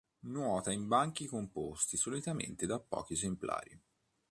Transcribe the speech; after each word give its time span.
Nuota 0.21 0.71
in 0.71 0.87
banchi 0.87 1.27
composti 1.27 1.95
solitamente 1.95 2.65
da 2.65 2.79
pochi 2.79 3.13
esemplari. 3.13 3.79